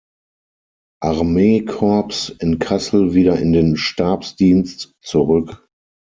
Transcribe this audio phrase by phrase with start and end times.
[1.03, 5.67] Armeekorps in Kassel wieder in den Stabsdienst zurück.